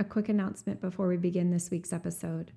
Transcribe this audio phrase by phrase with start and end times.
[0.00, 2.52] A quick announcement before we begin this week's episode.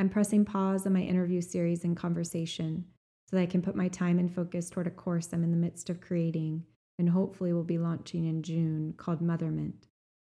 [0.00, 2.84] I'm pressing pause on my interview series In Conversation
[3.28, 5.56] so that I can put my time and focus toward a course I'm in the
[5.56, 6.64] midst of creating
[6.98, 9.86] and hopefully will be launching in June called Motherment.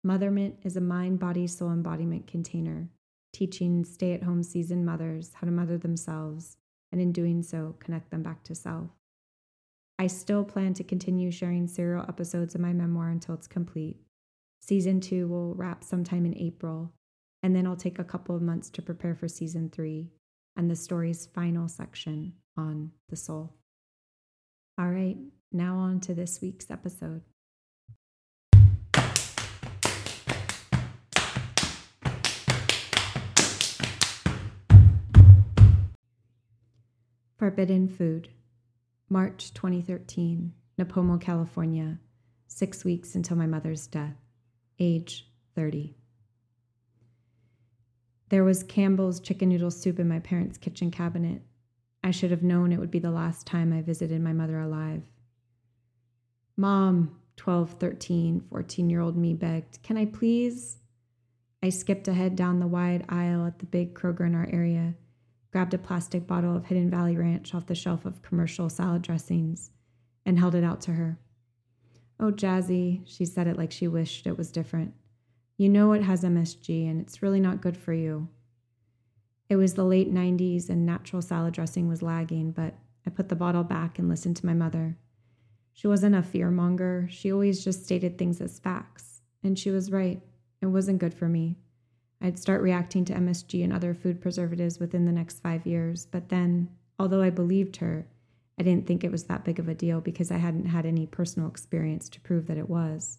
[0.05, 2.89] Motherment is a mind, body, soul embodiment container,
[3.33, 6.57] teaching stay at home seasoned mothers how to mother themselves
[6.93, 8.91] and in doing so, connect them back to self.
[9.99, 13.99] I still plan to continue sharing serial episodes of my memoir until it's complete.
[14.67, 16.91] Season two will wrap sometime in April,
[17.43, 20.09] and then I'll take a couple of months to prepare for season three
[20.57, 23.53] and the story's final section on the soul.
[24.79, 25.19] All right,
[25.53, 27.21] now on to this week's episode.
[37.37, 38.31] Forbidden Food,
[39.11, 41.99] March 2013, Nipomo, California,
[42.47, 44.24] six weeks until my mother's death,
[44.79, 45.97] age 30.
[48.29, 51.43] There was Campbell's chicken noodle soup in my parents' kitchen cabinet.
[52.03, 55.03] I should have known it would be the last time I visited my mother alive.
[56.57, 60.79] Mom, 12, 13, 14 year old me begged, Can I please?
[61.63, 64.95] I skipped ahead down the wide aisle at the big Kroger in our area,
[65.51, 69.71] grabbed a plastic bottle of Hidden Valley Ranch off the shelf of commercial salad dressings,
[70.27, 71.19] and held it out to her.
[72.21, 74.95] Oh, Jazzy, she said it like she wished it was different.
[75.57, 78.29] You know it has MSG and it's really not good for you.
[79.49, 82.75] It was the late 90s and natural salad dressing was lagging, but
[83.07, 84.97] I put the bottle back and listened to my mother.
[85.73, 89.23] She wasn't a fearmonger, she always just stated things as facts.
[89.43, 90.23] And she was right.
[90.63, 91.59] It wasn't good for me.
[92.21, 96.31] I'd start reacting to MSG and other food preservatives within the next five years, but
[96.31, 98.07] then, although I believed her,
[98.59, 101.07] I didn't think it was that big of a deal because I hadn't had any
[101.07, 103.19] personal experience to prove that it was.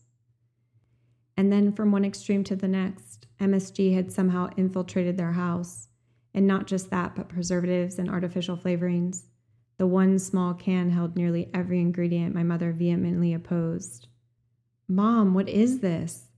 [1.37, 5.89] And then from one extreme to the next, MSG had somehow infiltrated their house.
[6.33, 9.25] And not just that, but preservatives and artificial flavorings.
[9.77, 14.07] The one small can held nearly every ingredient my mother vehemently opposed.
[14.87, 16.29] Mom, what is this?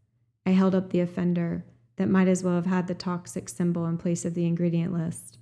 [0.45, 1.65] I held up the offender
[1.97, 5.39] that might as well have had the toxic symbol in place of the ingredient list.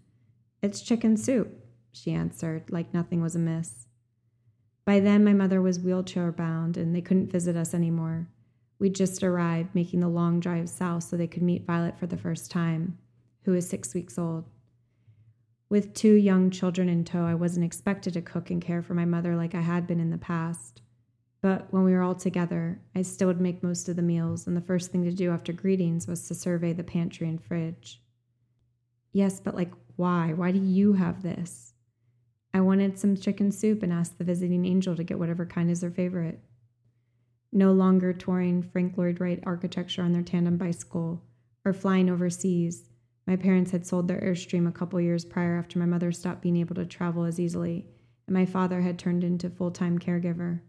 [0.61, 1.64] It's chicken soup,
[1.95, 3.87] she answered, like nothing was amiss.
[4.85, 8.27] By then, my mother was wheelchair bound and they couldn't visit us anymore.
[8.77, 12.17] We'd just arrived, making the long drive south so they could meet Violet for the
[12.17, 12.97] first time,
[13.43, 14.49] who is six weeks old.
[15.69, 19.05] With two young children in tow, I wasn't expected to cook and care for my
[19.05, 20.81] mother like I had been in the past.
[21.41, 24.57] But when we were all together, I still would make most of the meals, and
[24.57, 28.01] the first thing to do after greetings was to survey the pantry and fridge.
[29.11, 30.33] Yes, but like, why?
[30.33, 31.74] Why do you have this?
[32.55, 35.81] I wanted some chicken soup and asked the visiting angel to get whatever kind is
[35.81, 36.39] their favorite
[37.51, 41.23] no longer touring Frank Lloyd Wright architecture on their tandem bicycle
[41.63, 42.89] or flying overseas.
[43.25, 46.57] My parents had sold their Airstream a couple years prior after my mother stopped being
[46.57, 47.87] able to travel as easily,
[48.27, 50.59] and my father had turned into full time caregiver.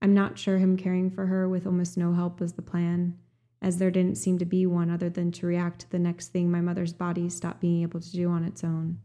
[0.00, 3.18] I'm not sure him caring for her with almost no help was the plan,
[3.60, 6.50] as there didn't seem to be one other than to react to the next thing
[6.50, 8.98] my mother's body stopped being able to do on its own.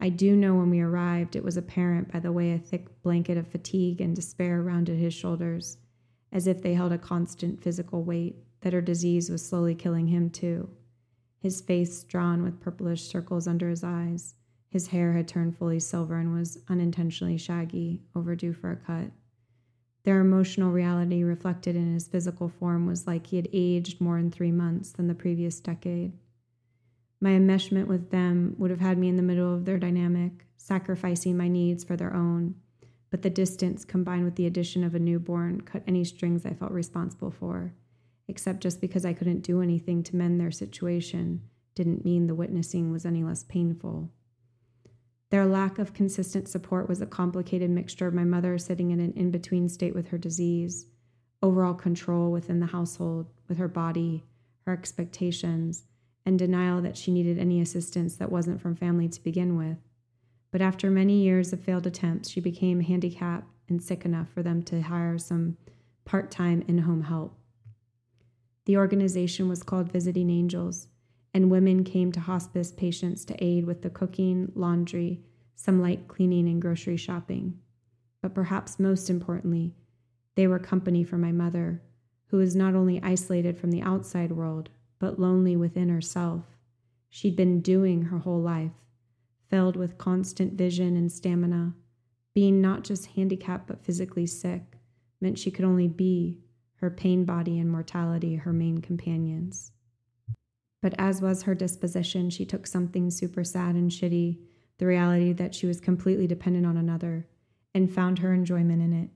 [0.00, 3.36] I do know when we arrived, it was apparent by the way a thick blanket
[3.36, 5.76] of fatigue and despair rounded his shoulders
[6.32, 10.30] as if they held a constant physical weight, that her disease was slowly killing him
[10.30, 10.68] too.
[11.40, 14.34] His face drawn with purplish circles under his eyes.
[14.68, 19.10] His hair had turned fully silver and was unintentionally shaggy, overdue for a cut.
[20.04, 24.30] Their emotional reality reflected in his physical form was like he had aged more in
[24.30, 26.12] three months than the previous decade.
[27.20, 31.36] My enmeshment with them would have had me in the middle of their dynamic, sacrificing
[31.36, 32.54] my needs for their own,
[33.10, 36.72] but the distance combined with the addition of a newborn cut any strings I felt
[36.72, 37.74] responsible for,
[38.28, 41.42] except just because I couldn't do anything to mend their situation
[41.74, 44.10] didn't mean the witnessing was any less painful.
[45.30, 49.12] Their lack of consistent support was a complicated mixture of my mother sitting in an
[49.12, 50.86] in between state with her disease,
[51.42, 54.24] overall control within the household, with her body,
[54.66, 55.84] her expectations,
[56.24, 59.78] and denial that she needed any assistance that wasn't from family to begin with
[60.50, 64.62] but after many years of failed attempts, she became handicapped and sick enough for them
[64.64, 65.56] to hire some
[66.04, 67.36] part time in home help.
[68.64, 70.88] The organization was called Visiting Angels,
[71.32, 75.20] and women came to hospice patients to aid with the cooking, laundry,
[75.54, 77.58] some light cleaning, and grocery shopping.
[78.20, 79.74] But perhaps most importantly,
[80.34, 81.80] they were company for my mother,
[82.26, 84.70] who was not only isolated from the outside world,
[85.00, 86.44] but lonely within herself.
[87.08, 88.70] She'd been doing her whole life
[89.48, 91.74] filled with constant vision and stamina.
[92.34, 94.76] Being not just handicapped but physically sick
[95.20, 96.38] meant she could only be,
[96.76, 99.72] her pain body and mortality, her main companions.
[100.80, 104.38] But as was her disposition, she took something super sad and shitty,
[104.78, 107.26] the reality that she was completely dependent on another,
[107.74, 109.10] and found her enjoyment in it.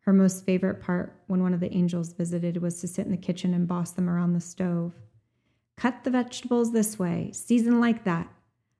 [0.00, 3.16] Her most favorite part when one of the angels visited was to sit in the
[3.16, 4.92] kitchen and boss them around the stove.
[5.78, 8.28] Cut the vegetables this way, season like that.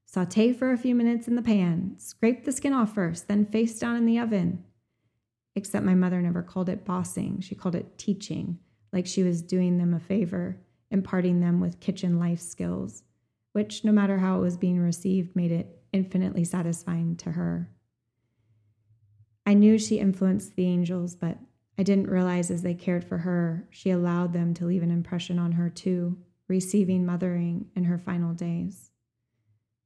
[0.05, 3.79] Saute for a few minutes in the pan, scrape the skin off first, then face
[3.79, 4.65] down in the oven.
[5.55, 8.59] Except my mother never called it bossing, she called it teaching,
[8.93, 10.59] like she was doing them a favor,
[10.91, 13.05] imparting them with kitchen life skills,
[13.53, 17.71] which, no matter how it was being received, made it infinitely satisfying to her.
[19.47, 21.39] I knew she influenced the angels, but
[21.79, 25.39] I didn't realize as they cared for her, she allowed them to leave an impression
[25.39, 26.19] on her too,
[26.49, 28.91] receiving mothering in her final days.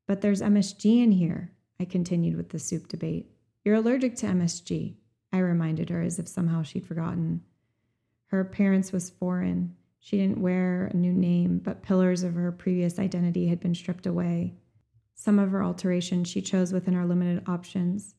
[0.07, 3.31] But there's MSG in here, I continued with the soup debate.
[3.65, 4.95] You're allergic to MSG,
[5.33, 7.43] I reminded her as if somehow she'd forgotten.
[8.27, 9.77] Her appearance was foreign.
[9.99, 14.07] She didn't wear a new name, but pillars of her previous identity had been stripped
[14.07, 14.55] away.
[15.15, 18.15] Some of her alterations she chose within our limited options.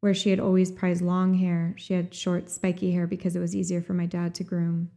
[0.00, 3.54] Where she had always prized long hair, she had short, spiky hair because it was
[3.54, 4.90] easier for my dad to groom.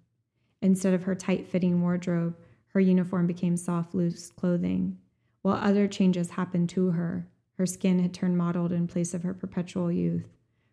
[0.61, 2.35] Instead of her tight fitting wardrobe,
[2.75, 4.97] her uniform became soft, loose clothing.
[5.43, 7.25] While other changes happened to her,
[7.57, 10.27] her skin had turned mottled in place of her perpetual youth.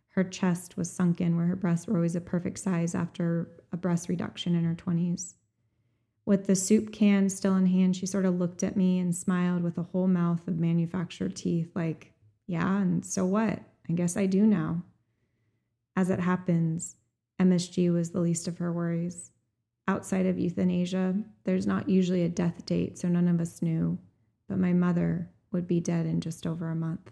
[0.08, 4.08] Her chest was sunken where her breasts were always a perfect size after a breast
[4.08, 5.34] reduction in her 20s.
[6.26, 9.62] With the soup can still in hand, she sort of looked at me and smiled
[9.62, 12.14] with a whole mouth of manufactured teeth, like,
[12.48, 13.60] Yeah, and so what?
[13.88, 14.82] I guess I do now.
[15.94, 16.96] As it happens,
[17.38, 19.30] MSG was the least of her worries.
[19.88, 23.98] Outside of euthanasia, there's not usually a death date, so none of us knew,
[24.48, 27.10] but my mother would be dead in just over a month.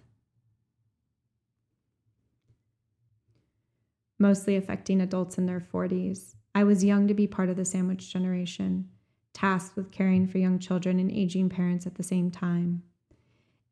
[4.18, 6.34] Mostly affecting adults in their 40s.
[6.54, 8.88] I was young to be part of the sandwich generation,
[9.32, 12.82] tasked with caring for young children and aging parents at the same time.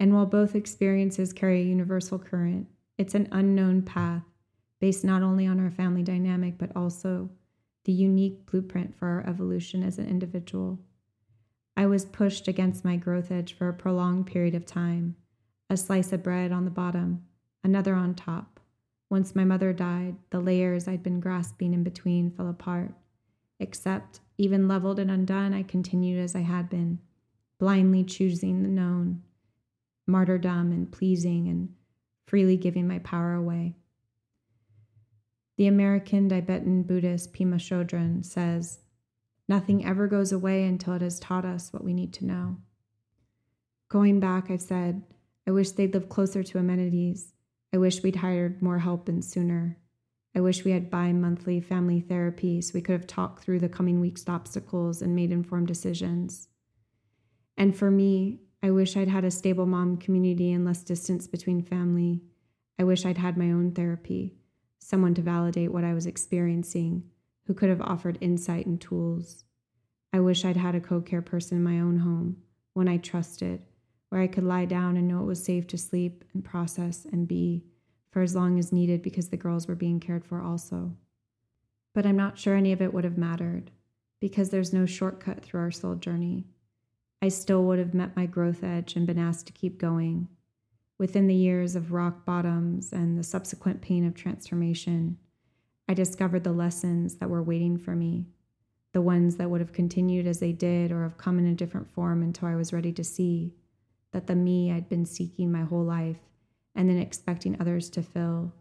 [0.01, 4.23] And while both experiences carry a universal current, it's an unknown path
[4.81, 7.31] based not only on our family dynamic, but also
[7.89, 10.79] the unique blueprint for our evolution as an individual.
[11.75, 15.17] I was pushed against my growth edge for a prolonged period of time,
[15.71, 17.25] a slice of bread on the bottom,
[17.65, 18.61] another on top.
[19.09, 22.93] Once my mother died, the layers I'd been grasping in between fell apart.
[23.59, 26.99] Except, even leveled and undone, I continued as I had been,
[27.59, 29.23] blindly choosing the known,
[30.07, 31.71] martyrdom and pleasing and
[32.27, 33.77] freely giving my power away.
[35.59, 38.79] The American Tibetan Buddhist Pema Chodron says,
[39.49, 42.59] Nothing ever goes away until it has taught us what we need to know.
[43.89, 45.03] Going back, I've said,
[45.49, 47.33] I wish they'd lived closer to amenities.
[47.75, 49.79] I wish we'd hired more help and sooner.
[50.33, 53.69] I wish we had bi monthly family therapy so we could have talked through the
[53.69, 56.47] coming week's obstacles and made informed decisions.
[57.57, 61.63] And for me, I wish I'd had a stable mom community and less distance between
[61.63, 62.23] family.
[62.79, 64.38] I wish I'd had my own therapy,
[64.79, 67.05] someone to validate what I was experiencing,
[67.47, 69.45] who could have offered insight and tools.
[70.13, 72.39] I wish I'd had a co care person in my own home,
[72.75, 73.63] one I trusted,
[74.09, 77.29] where I could lie down and know it was safe to sleep and process and
[77.29, 77.65] be
[78.11, 80.97] for as long as needed because the girls were being cared for also.
[81.95, 83.71] But I'm not sure any of it would have mattered
[84.21, 86.47] because there's no shortcut through our soul journey.
[87.21, 90.29] I still would have met my growth edge and been asked to keep going.
[90.99, 95.17] Within the years of rock bottoms and the subsequent pain of transformation,
[95.89, 98.27] I discovered the lessons that were waiting for me,
[98.93, 101.89] the ones that would have continued as they did or have come in a different
[101.89, 103.55] form until I was ready to see
[104.13, 106.19] that the me I'd been seeking my whole life
[106.75, 108.53] and then expecting others to fill,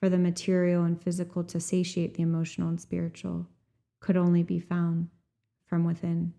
[0.00, 3.46] for the material and physical to satiate the emotional and spiritual,
[4.00, 5.08] could only be found
[5.66, 6.34] from within.